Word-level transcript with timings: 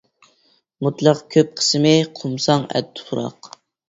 مۇتلەق 0.85 1.19
كۆپ 1.35 1.51
قىسمى 1.59 1.91
قۇمساڭ 2.21 2.65
ئەت 2.79 2.89
تۇپراق. 3.01 3.51